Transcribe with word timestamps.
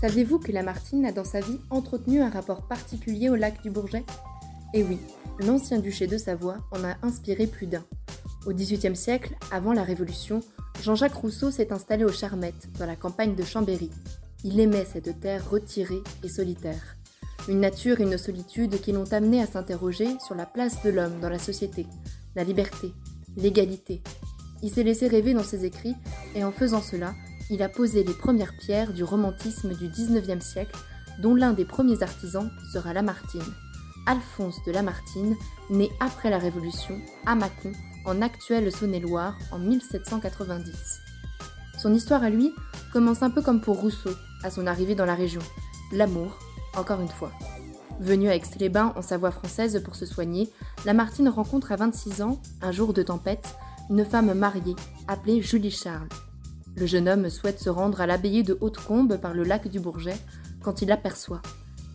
Saviez-vous 0.00 0.38
que 0.38 0.52
Lamartine 0.52 1.06
a 1.06 1.12
dans 1.12 1.24
sa 1.24 1.40
vie 1.40 1.58
entretenu 1.70 2.20
un 2.20 2.28
rapport 2.28 2.68
particulier 2.68 3.30
au 3.30 3.34
lac 3.34 3.62
du 3.62 3.70
Bourget? 3.70 4.04
Eh 4.74 4.84
oui, 4.84 4.98
l'ancien 5.38 5.78
duché 5.78 6.06
de 6.06 6.18
Savoie 6.18 6.58
en 6.70 6.84
a 6.84 6.96
inspiré 7.02 7.46
plus 7.46 7.66
d'un. 7.66 7.84
Au 8.46 8.52
XVIIIe 8.52 8.94
siècle, 8.94 9.34
avant 9.50 9.72
la 9.72 9.82
Révolution, 9.82 10.40
Jean-Jacques 10.82 11.14
Rousseau 11.14 11.50
s'est 11.50 11.72
installé 11.72 12.04
aux 12.04 12.12
Charmettes, 12.12 12.68
dans 12.78 12.84
la 12.84 12.94
campagne 12.94 13.34
de 13.34 13.42
Chambéry. 13.42 13.90
Il 14.44 14.60
aimait 14.60 14.84
cette 14.84 15.18
terre 15.18 15.48
retirée 15.50 16.02
et 16.22 16.28
solitaire. 16.28 16.96
Une 17.48 17.60
nature 17.60 17.98
et 18.00 18.04
une 18.04 18.18
solitude 18.18 18.78
qui 18.82 18.92
l'ont 18.92 19.10
amené 19.12 19.40
à 19.40 19.46
s'interroger 19.46 20.08
sur 20.24 20.34
la 20.34 20.44
place 20.44 20.82
de 20.82 20.90
l'homme 20.90 21.20
dans 21.20 21.30
la 21.30 21.38
société, 21.38 21.86
la 22.34 22.44
liberté, 22.44 22.92
l'égalité. 23.38 24.02
Il 24.62 24.70
s'est 24.70 24.82
laissé 24.82 25.08
rêver 25.08 25.32
dans 25.32 25.42
ses 25.42 25.64
écrits 25.64 25.94
et 26.34 26.44
en 26.44 26.52
faisant 26.52 26.82
cela, 26.82 27.14
il 27.50 27.62
a 27.62 27.68
posé 27.68 28.02
les 28.04 28.12
premières 28.12 28.56
pierres 28.56 28.92
du 28.92 29.04
romantisme 29.04 29.74
du 29.74 29.88
XIXe 29.88 30.44
siècle, 30.44 30.76
dont 31.20 31.34
l'un 31.34 31.52
des 31.52 31.64
premiers 31.64 32.02
artisans 32.02 32.50
sera 32.72 32.92
Lamartine. 32.92 33.42
Alphonse 34.06 34.62
de 34.64 34.72
Lamartine, 34.72 35.36
né 35.70 35.90
après 36.00 36.30
la 36.30 36.38
Révolution, 36.38 37.00
à 37.24 37.34
Mâcon, 37.34 37.72
en 38.04 38.22
actuelle 38.22 38.70
Saône-et-Loire, 38.70 39.36
en 39.50 39.58
1790. 39.58 41.00
Son 41.78 41.92
histoire 41.92 42.22
à 42.22 42.30
lui 42.30 42.52
commence 42.92 43.22
un 43.22 43.30
peu 43.30 43.42
comme 43.42 43.60
pour 43.60 43.80
Rousseau, 43.80 44.12
à 44.42 44.50
son 44.50 44.66
arrivée 44.66 44.94
dans 44.94 45.04
la 45.04 45.14
région. 45.14 45.42
L'amour, 45.92 46.38
encore 46.76 47.00
une 47.00 47.08
fois. 47.08 47.32
Venu 48.00 48.28
à 48.28 48.34
Aix-les-Bains, 48.34 48.92
en 48.94 49.02
Savoie 49.02 49.30
française, 49.30 49.82
pour 49.84 49.96
se 49.96 50.06
soigner, 50.06 50.50
Lamartine 50.84 51.28
rencontre 51.28 51.72
à 51.72 51.76
26 51.76 52.22
ans, 52.22 52.40
un 52.62 52.70
jour 52.70 52.92
de 52.92 53.02
tempête, 53.02 53.56
une 53.90 54.04
femme 54.04 54.34
mariée, 54.34 54.76
appelée 55.08 55.42
Julie 55.42 55.70
Charles. 55.70 56.08
Le 56.76 56.84
jeune 56.86 57.08
homme 57.08 57.30
souhaite 57.30 57.58
se 57.58 57.70
rendre 57.70 58.02
à 58.02 58.06
l'abbaye 58.06 58.42
de 58.42 58.58
Haute-Combe 58.60 59.16
par 59.16 59.32
le 59.32 59.44
lac 59.44 59.66
du 59.68 59.80
Bourget 59.80 60.16
quand 60.62 60.82
il 60.82 60.88
l'aperçoit. 60.88 61.40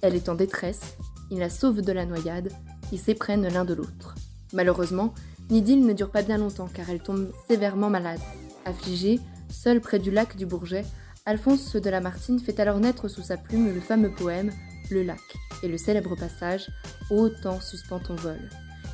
Elle 0.00 0.14
est 0.14 0.30
en 0.30 0.34
détresse, 0.34 0.96
il 1.30 1.38
la 1.38 1.50
sauve 1.50 1.82
de 1.82 1.92
la 1.92 2.06
noyade, 2.06 2.50
ils 2.90 2.98
s'éprennent 2.98 3.46
l'un 3.46 3.66
de 3.66 3.74
l'autre. 3.74 4.14
Malheureusement, 4.54 5.12
l'idylle 5.50 5.84
ne 5.84 5.92
dure 5.92 6.10
pas 6.10 6.22
bien 6.22 6.38
longtemps 6.38 6.68
car 6.72 6.88
elle 6.88 7.02
tombe 7.02 7.30
sévèrement 7.46 7.90
malade. 7.90 8.20
Affligé, 8.64 9.20
seul 9.50 9.82
près 9.82 9.98
du 9.98 10.10
lac 10.10 10.36
du 10.36 10.46
Bourget, 10.46 10.86
Alphonse 11.26 11.76
de 11.76 11.90
Lamartine 11.90 12.40
fait 12.40 12.58
alors 12.58 12.80
naître 12.80 13.08
sous 13.08 13.22
sa 13.22 13.36
plume 13.36 13.74
le 13.74 13.80
fameux 13.80 14.10
poème 14.10 14.50
Le 14.90 15.02
lac 15.02 15.20
et 15.62 15.68
le 15.68 15.76
célèbre 15.76 16.16
passage 16.16 16.70
Ô 17.10 17.28
suspend 17.60 17.98
ton 17.98 18.14
vol. 18.14 18.40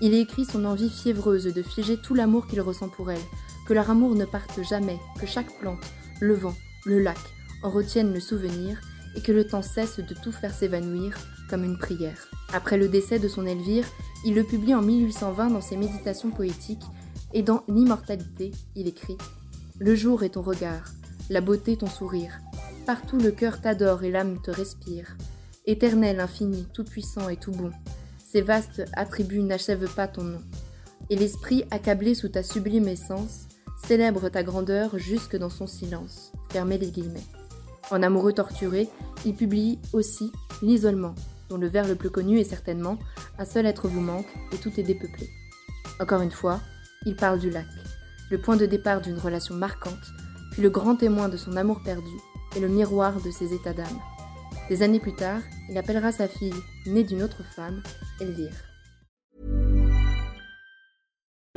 Il 0.00 0.14
écrit 0.14 0.44
son 0.44 0.64
envie 0.64 0.90
fiévreuse 0.90 1.44
de 1.44 1.62
figer 1.62 1.96
tout 1.96 2.14
l'amour 2.14 2.48
qu'il 2.48 2.60
ressent 2.60 2.88
pour 2.88 3.10
elle, 3.10 3.18
que 3.68 3.74
leur 3.74 3.90
amour 3.90 4.14
ne 4.14 4.24
parte 4.24 4.62
jamais, 4.62 4.98
que 5.20 5.26
chaque 5.26 5.52
plante, 5.58 5.84
le 6.20 6.32
vent, 6.32 6.54
le 6.86 7.00
lac 7.00 7.18
en 7.62 7.68
retiennent 7.68 8.14
le 8.14 8.20
souvenir 8.20 8.80
et 9.14 9.20
que 9.20 9.30
le 9.30 9.46
temps 9.46 9.62
cesse 9.62 9.98
de 10.00 10.14
tout 10.14 10.32
faire 10.32 10.54
s'évanouir 10.54 11.18
comme 11.50 11.64
une 11.64 11.76
prière. 11.76 12.30
Après 12.54 12.78
le 12.78 12.88
décès 12.88 13.18
de 13.18 13.28
son 13.28 13.44
Elvire, 13.44 13.84
il 14.24 14.34
le 14.34 14.42
publie 14.42 14.74
en 14.74 14.80
1820 14.80 15.50
dans 15.50 15.60
ses 15.60 15.76
méditations 15.76 16.30
poétiques 16.30 16.84
et 17.34 17.42
dans 17.42 17.62
L'immortalité, 17.68 18.52
il 18.74 18.88
écrit 18.88 19.18
Le 19.78 19.94
jour 19.94 20.22
est 20.22 20.30
ton 20.30 20.42
regard, 20.42 20.84
la 21.28 21.42
beauté 21.42 21.76
ton 21.76 21.88
sourire, 21.88 22.40
partout 22.86 23.18
le 23.18 23.32
cœur 23.32 23.60
t'adore 23.60 24.02
et 24.02 24.10
l'âme 24.10 24.40
te 24.40 24.50
respire. 24.50 25.14
Éternel, 25.66 26.20
infini, 26.20 26.66
tout-puissant 26.72 27.28
et 27.28 27.36
tout 27.36 27.52
bon, 27.52 27.70
ces 28.24 28.40
vastes 28.40 28.82
attributs 28.94 29.42
n'achèvent 29.42 29.92
pas 29.94 30.08
ton 30.08 30.24
nom. 30.24 30.40
Et 31.10 31.16
l'esprit 31.16 31.64
accablé 31.70 32.14
sous 32.14 32.28
ta 32.28 32.42
sublime 32.42 32.88
essence 32.88 33.47
célèbre 33.86 34.28
ta 34.28 34.42
grandeur 34.42 34.98
jusque 34.98 35.36
dans 35.36 35.50
son 35.50 35.66
silence. 35.66 36.32
Fermez 36.50 36.78
les 36.78 36.90
guillemets. 36.90 37.26
En 37.90 38.02
amoureux 38.02 38.32
torturé, 38.32 38.88
il 39.24 39.34
publie 39.34 39.78
aussi 39.92 40.30
L'isolement, 40.60 41.14
dont 41.48 41.56
le 41.56 41.68
vers 41.68 41.86
le 41.86 41.94
plus 41.94 42.10
connu 42.10 42.38
est 42.38 42.44
certainement 42.44 42.98
Un 43.38 43.44
seul 43.44 43.66
être 43.66 43.88
vous 43.88 44.00
manque 44.00 44.26
et 44.52 44.56
tout 44.56 44.72
est 44.78 44.82
dépeuplé. 44.82 45.28
Encore 46.00 46.20
une 46.20 46.30
fois, 46.30 46.60
il 47.06 47.16
parle 47.16 47.38
du 47.38 47.50
lac, 47.50 47.66
le 48.30 48.40
point 48.40 48.56
de 48.56 48.66
départ 48.66 49.00
d'une 49.00 49.18
relation 49.18 49.54
marquante, 49.54 49.94
puis 50.52 50.62
le 50.62 50.70
grand 50.70 50.96
témoin 50.96 51.28
de 51.28 51.36
son 51.36 51.56
amour 51.56 51.80
perdu 51.82 52.16
et 52.56 52.60
le 52.60 52.68
miroir 52.68 53.20
de 53.22 53.30
ses 53.30 53.54
états 53.54 53.72
d'âme. 53.72 54.00
Des 54.68 54.82
années 54.82 55.00
plus 55.00 55.14
tard, 55.14 55.40
il 55.70 55.78
appellera 55.78 56.12
sa 56.12 56.28
fille, 56.28 56.52
née 56.86 57.04
d'une 57.04 57.22
autre 57.22 57.42
femme, 57.42 57.82
Elvire. 58.20 58.67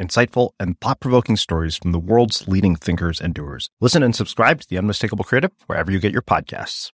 insightful, 0.00 0.50
and 0.58 0.80
thought 0.80 1.00
provoking 1.00 1.36
stories 1.36 1.76
from 1.76 1.92
the 1.92 1.98
world's 1.98 2.48
leading 2.48 2.76
thinkers 2.76 3.20
and 3.20 3.34
doers. 3.34 3.70
Listen 3.80 4.02
and 4.02 4.16
subscribe 4.16 4.60
to 4.60 4.68
The 4.68 4.78
Unmistakable 4.78 5.24
Creative 5.24 5.52
wherever 5.66 5.92
you 5.92 6.00
get 6.00 6.12
your 6.12 6.22
podcasts. 6.22 6.90